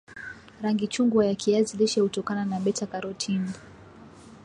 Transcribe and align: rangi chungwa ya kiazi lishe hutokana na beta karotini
rangi 0.61 0.87
chungwa 0.87 1.25
ya 1.25 1.35
kiazi 1.35 1.77
lishe 1.77 2.01
hutokana 2.01 2.45
na 2.45 2.59
beta 2.59 2.85
karotini 2.87 3.51